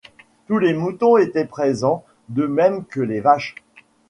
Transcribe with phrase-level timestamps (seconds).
[0.47, 3.53] Tous les moutons étaient présents de même que les vaches